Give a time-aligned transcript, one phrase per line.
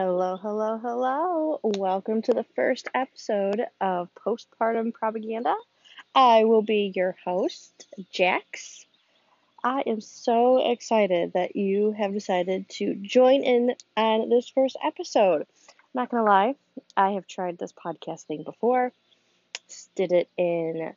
[0.00, 1.58] Hello, hello, hello.
[1.64, 5.56] Welcome to the first episode of Postpartum Propaganda.
[6.14, 8.86] I will be your host, Jax.
[9.64, 15.48] I am so excited that you have decided to join in on this first episode.
[15.94, 16.54] Not gonna lie,
[16.96, 18.92] I have tried this podcast thing before.
[19.96, 20.94] Did it in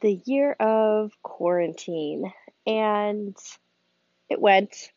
[0.00, 2.32] the year of quarantine,
[2.64, 3.36] and
[4.28, 4.92] it went.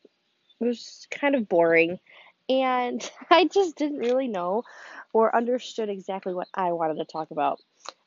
[0.59, 1.99] It was kind of boring
[2.51, 4.63] and I just didn't really know
[5.13, 7.59] or understood exactly what I wanted to talk about.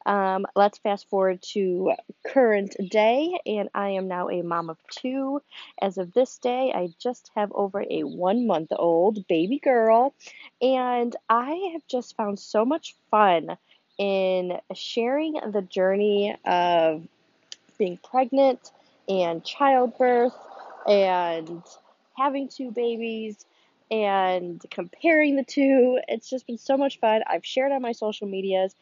[0.07, 1.93] Um, let's fast forward to
[2.27, 5.41] current day, and I am now a mom of two.
[5.81, 10.15] As of this day, I just have over a one month old baby girl,
[10.61, 13.57] and I have just found so much fun
[13.97, 17.07] in sharing the journey of
[17.79, 18.73] being pregnant
[19.09, 20.37] and childbirth
[20.87, 21.63] and
[22.17, 23.47] having two babies
[23.91, 25.99] and comparing the two.
[26.09, 27.23] It's just been so much fun.
[27.27, 28.75] I've shared on my social medias,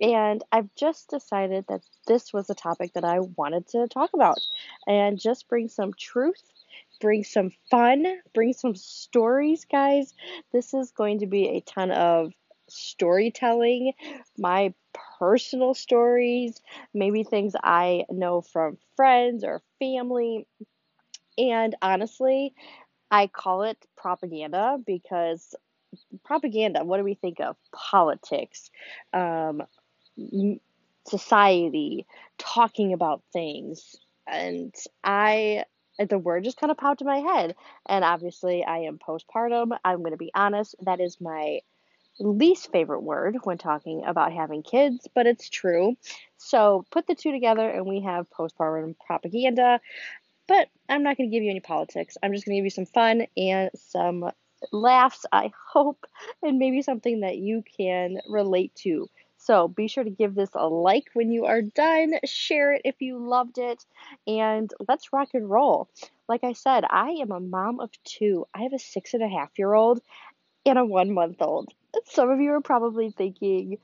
[0.00, 4.38] and I've just decided that this was a topic that I wanted to talk about
[4.86, 6.42] and just bring some truth,
[7.00, 10.14] bring some fun, bring some stories, guys.
[10.52, 12.32] This is going to be a ton of
[12.68, 13.92] storytelling,
[14.38, 14.72] my
[15.18, 16.60] personal stories,
[16.94, 20.46] maybe things I know from friends or family.
[21.36, 22.54] And honestly,
[23.10, 25.54] I call it propaganda because
[26.24, 27.56] propaganda, what do we think of?
[27.72, 28.70] Politics,
[29.12, 29.62] um,
[31.06, 32.06] society,
[32.38, 33.96] talking about things.
[34.26, 35.64] And I,
[35.98, 37.56] the word just kind of popped in my head.
[37.86, 39.76] And obviously, I am postpartum.
[39.84, 41.60] I'm going to be honest, that is my
[42.18, 45.96] least favorite word when talking about having kids, but it's true.
[46.36, 49.80] So put the two together, and we have postpartum propaganda.
[50.50, 52.16] But I'm not going to give you any politics.
[52.24, 54.32] I'm just going to give you some fun and some
[54.72, 56.04] laughs, I hope,
[56.42, 59.08] and maybe something that you can relate to.
[59.36, 62.96] So be sure to give this a like when you are done, share it if
[63.00, 63.86] you loved it,
[64.26, 65.88] and let's rock and roll.
[66.28, 68.44] Like I said, I am a mom of two.
[68.52, 70.00] I have a six and a half year old
[70.66, 71.72] and a one month old.
[72.06, 73.78] Some of you are probably thinking,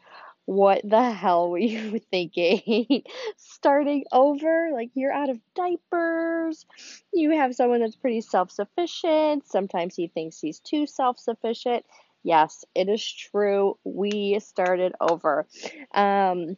[0.46, 3.02] what the hell were you thinking?
[3.36, 6.64] Starting over, like you're out of diapers.
[7.12, 9.46] You have someone that's pretty self sufficient.
[9.46, 11.84] Sometimes he thinks he's too self sufficient.
[12.22, 13.78] Yes, it is true.
[13.84, 15.46] We started over.
[15.94, 16.56] Um,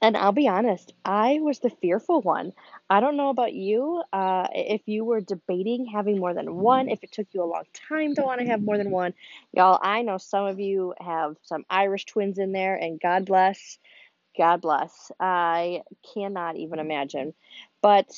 [0.00, 2.52] and I'll be honest, I was the fearful one.
[2.88, 4.02] I don't know about you.
[4.12, 7.64] Uh, if you were debating having more than one, if it took you a long
[7.88, 9.14] time to want to have more than one,
[9.52, 13.78] y'all, I know some of you have some Irish twins in there, and God bless.
[14.36, 15.10] God bless.
[15.18, 15.82] I
[16.14, 17.34] cannot even imagine.
[17.82, 18.08] But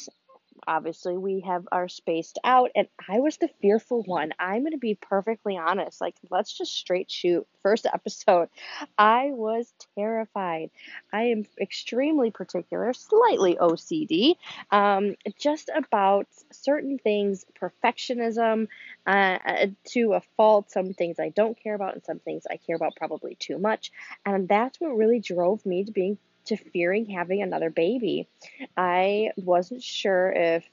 [0.67, 4.33] obviously we have our spaced out and i was the fearful one.
[4.39, 8.49] I'm going to be perfectly honest like let's just straight shoot first episode.
[8.97, 10.71] I was terrified.
[11.13, 14.37] I am extremely particular slightly ocd
[14.71, 18.69] um, just about certain things perfectionism
[19.07, 22.57] uh, uh, to a fault some things i don't care about and some things i
[22.57, 23.93] care about probably too much.
[24.25, 28.29] And that's what really drove me to being to fearing having another baby.
[28.77, 30.65] I wasn't sure if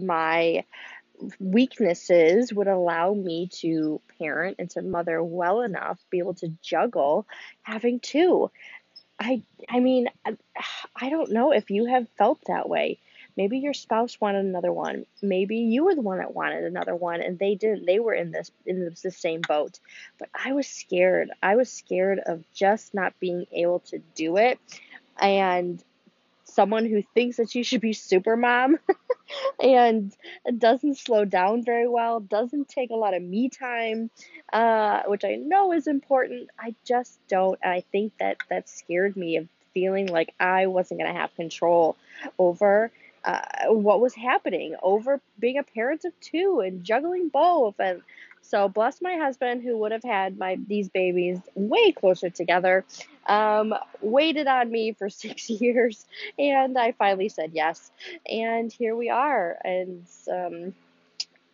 [0.00, 0.64] my
[1.38, 7.26] weaknesses would allow me to parent and to mother well enough be able to juggle
[7.62, 8.50] having two.
[9.18, 10.08] I i mean
[10.96, 12.98] I, don't know if you have felt that way.
[13.36, 15.06] Maybe your spouse wanted another one.
[15.22, 17.86] Maybe you were the one that wanted another one and they didn't.
[17.86, 19.78] They were in this in the same boat.
[20.18, 21.30] But i was scared.
[21.42, 24.58] I was scared of just not being able to do it
[25.20, 25.82] and
[26.44, 28.78] someone who thinks that she should be super mom
[29.62, 30.14] and
[30.58, 34.10] doesn't slow down very well, doesn't take a lot of me time,
[34.52, 36.50] uh, which I know is important.
[36.58, 37.58] I just don't.
[37.64, 41.96] I think that that scared me of feeling like I wasn't going to have control
[42.38, 42.90] over
[43.24, 47.74] uh, what was happening, over being a parent of two and juggling both.
[47.80, 48.02] And
[48.42, 52.84] so bless my husband who would have had my these babies way closer together.
[53.26, 56.06] Um, waited on me for six years,
[56.38, 57.90] and I finally said yes.
[58.30, 59.56] And here we are.
[59.64, 60.74] And um,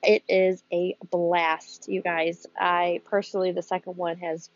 [0.03, 2.47] it is a blast, you guys.
[2.59, 4.51] I personally, the second one has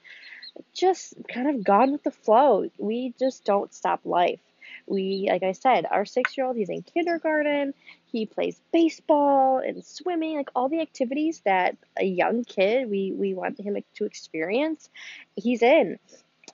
[0.72, 2.68] just kind of gone with the flow.
[2.78, 4.40] We just don't stop life.
[4.86, 7.74] We, like I said, our six year old, he's in kindergarten.
[8.06, 13.34] He plays baseball and swimming, like all the activities that a young kid we, we
[13.34, 14.88] want him to experience,
[15.36, 15.98] he's in.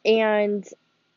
[0.04, 0.66] And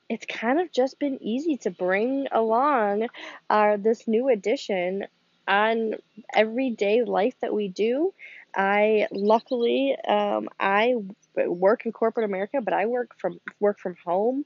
[0.09, 3.07] it's kind of just been easy to bring along
[3.49, 5.05] uh, this new addition
[5.47, 5.93] on
[6.33, 8.13] everyday life that we do.
[8.55, 10.95] I luckily um, I
[11.35, 14.45] work in corporate America, but I work from work from home,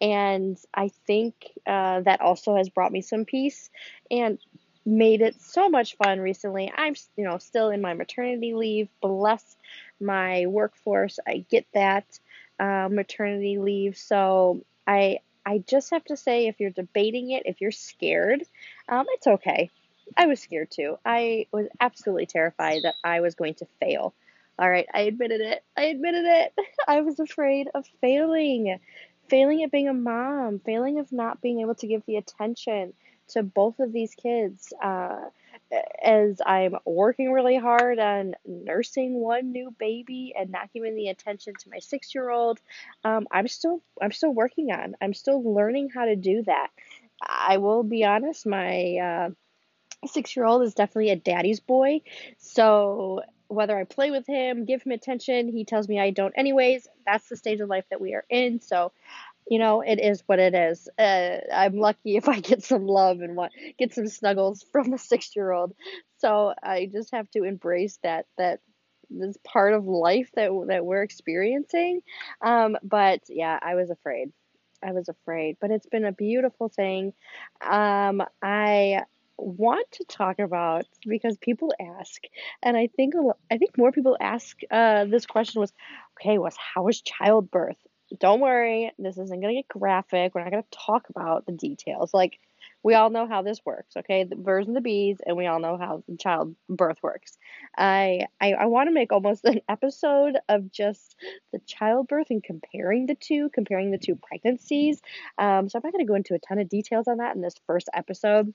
[0.00, 1.34] and I think
[1.66, 3.70] uh, that also has brought me some peace
[4.10, 4.38] and
[4.84, 6.72] made it so much fun recently.
[6.74, 8.88] I'm you know still in my maternity leave.
[9.02, 9.56] Bless
[10.00, 11.18] my workforce.
[11.26, 12.06] I get that
[12.62, 17.60] uh, maternity leave, so I I just have to say if you're debating it, if
[17.60, 18.44] you're scared,
[18.88, 19.70] um, it's okay.
[20.16, 20.96] I was scared too.
[21.04, 24.14] I was absolutely terrified that I was going to fail.
[24.58, 25.64] All right, I admitted it.
[25.76, 26.54] I admitted it.
[26.88, 28.78] I was afraid of failing.
[29.28, 32.92] Failing at being a mom, failing of not being able to give the attention
[33.28, 34.72] to both of these kids.
[34.80, 35.30] Uh,
[36.02, 41.54] as I'm working really hard on nursing one new baby and not giving the attention
[41.54, 42.60] to my six year old,
[43.04, 44.94] um, I'm still I'm still working on.
[45.00, 46.68] I'm still learning how to do that.
[47.20, 49.30] I will be honest, my uh,
[50.06, 52.02] six year old is definitely a daddy's boy.
[52.38, 56.88] So whether I play with him, give him attention, he tells me I don't anyways.
[57.06, 58.60] That's the stage of life that we are in.
[58.60, 58.92] So,
[59.48, 60.88] you know, it is what it is.
[60.98, 64.98] Uh, I'm lucky if I get some love and want get some snuggles from a
[64.98, 65.74] six year old.
[66.18, 68.60] So I just have to embrace that that
[69.10, 72.00] this part of life that that we're experiencing.
[72.40, 74.32] Um, but yeah, I was afraid.
[74.82, 77.12] I was afraid, but it's been a beautiful thing.
[77.60, 79.02] Um, I
[79.36, 82.22] want to talk about because people ask,
[82.62, 83.14] and I think
[83.50, 85.72] I think more people ask uh, this question was,
[86.20, 87.76] okay, was how was childbirth?
[88.18, 90.34] Don't worry, this isn't gonna get graphic.
[90.34, 92.12] We're not gonna talk about the details.
[92.12, 92.38] Like
[92.82, 94.24] we all know how this works, okay?
[94.24, 97.38] The birds and the bees, and we all know how childbirth works.
[97.76, 101.16] I I, I want to make almost an episode of just
[101.52, 105.00] the childbirth and comparing the two, comparing the two pregnancies.
[105.38, 107.42] Um, so I'm not going to go into a ton of details on that in
[107.42, 108.52] this first episode.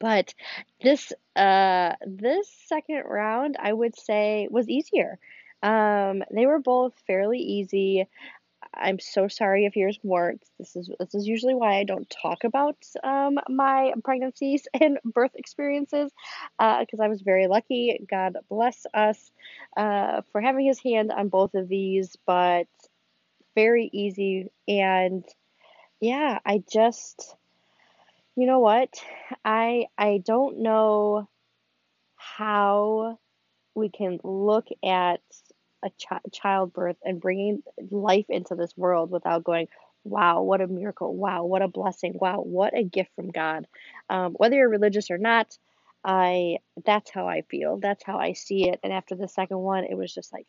[0.00, 0.34] But
[0.82, 5.18] this uh this second round I would say was easier.
[5.62, 8.06] Um, they were both fairly easy.
[8.76, 10.42] I'm so sorry if yours weren't.
[10.58, 15.34] This is this is usually why I don't talk about um, my pregnancies and birth
[15.34, 16.10] experiences
[16.58, 17.98] because uh, I was very lucky.
[18.10, 19.30] God bless us
[19.76, 22.66] uh, for having His hand on both of these, but
[23.54, 25.24] very easy and
[26.00, 27.36] yeah, I just
[28.36, 28.90] you know what?
[29.44, 31.28] I I don't know
[32.16, 33.18] how
[33.74, 35.20] we can look at
[35.84, 39.68] a ch- childbirth and bringing life into this world without going,
[40.04, 41.14] wow, what a miracle.
[41.14, 42.14] Wow, what a blessing.
[42.20, 43.66] Wow, what a gift from God.
[44.08, 45.56] Um, whether you're religious or not,
[46.04, 47.78] I that's how I feel.
[47.78, 48.80] That's how I see it.
[48.82, 50.46] And after the second one, it was just like,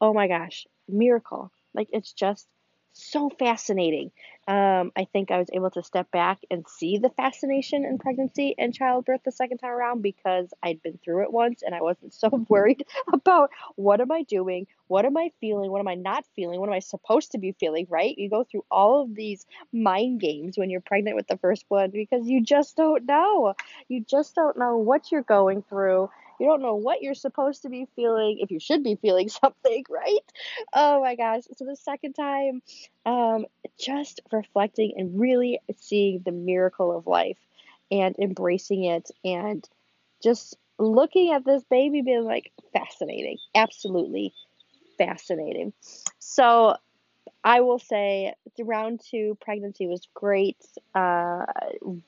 [0.00, 1.50] oh my gosh, miracle.
[1.74, 2.46] Like it's just
[2.92, 4.10] so fascinating.
[4.46, 8.54] Um, I think I was able to step back and see the fascination in pregnancy
[8.58, 12.14] and childbirth the second time around because I'd been through it once and I wasn't
[12.14, 16.24] so worried about what am I doing, what am I feeling, what am I not
[16.34, 18.16] feeling, what am I supposed to be feeling, right?
[18.16, 21.90] You go through all of these mind games when you're pregnant with the first one
[21.90, 23.54] because you just don't know.
[23.88, 27.68] You just don't know what you're going through you don't know what you're supposed to
[27.68, 30.20] be feeling, if you should be feeling something, right?
[30.72, 31.42] Oh my gosh.
[31.56, 32.62] So the second time,
[33.06, 33.46] um,
[33.78, 37.38] just reflecting and really seeing the miracle of life
[37.90, 39.66] and embracing it and
[40.22, 44.32] just looking at this baby being like fascinating, absolutely
[44.98, 45.72] fascinating.
[46.18, 46.76] So
[47.44, 50.58] I will say round two pregnancy was great,
[50.94, 51.46] uh,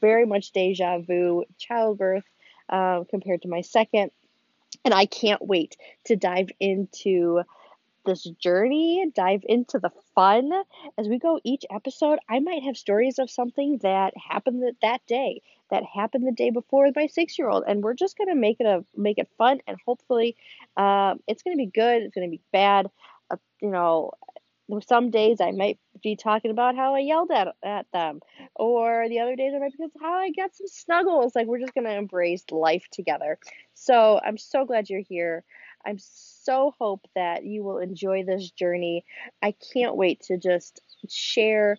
[0.01, 2.25] very much deja vu childbirth
[2.69, 4.11] uh, compared to my second.
[4.85, 7.43] And I can't wait to dive into
[8.07, 10.51] this journey, dive into the fun.
[10.99, 15.43] As we go each episode, I might have stories of something that happened that, day,
[15.71, 18.59] that happened the day before with my six year old, and we're just gonna make
[18.61, 20.37] it a make it fun, and hopefully,
[20.77, 22.03] um, it's gonna be good.
[22.03, 22.91] It's gonna be bad.
[23.31, 24.13] Uh, you know,
[24.81, 28.21] some days I might be talking about how I yelled at at them,
[28.55, 31.35] or the other days I might be how I got some snuggles.
[31.35, 33.39] Like we're just gonna embrace life together.
[33.75, 35.45] So I'm so glad you're here.
[35.85, 39.05] I'm so hope that you will enjoy this journey.
[39.43, 41.79] I can't wait to just share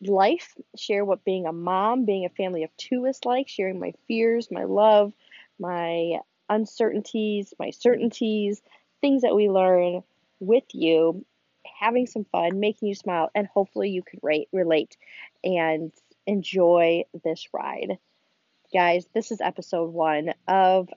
[0.00, 3.92] life, share what being a mom, being a family of two is like, sharing my
[4.08, 5.12] fears, my love,
[5.58, 6.18] my
[6.48, 8.62] uncertainties, my certainties,
[9.00, 10.02] things that we learn
[10.40, 11.24] with you
[11.80, 14.96] having some fun, making you smile, and hopefully you can rate, relate
[15.42, 15.92] and
[16.26, 17.98] enjoy this ride.
[18.72, 20.88] Guys, this is episode one of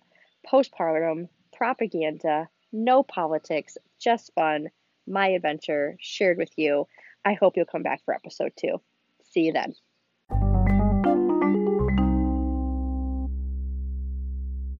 [0.45, 4.69] Postpartum Propaganda, No Politics, Just Fun,
[5.07, 6.87] My Adventure, shared with you.
[7.25, 8.81] I hope you'll come back for episode two.
[9.23, 9.75] See you then.